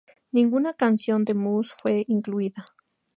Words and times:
Ninguna 0.31 0.73
canción 0.73 1.25
de 1.25 1.35
"Muse" 1.35 1.75
fue 1.79 2.05
incluida. 2.07 2.65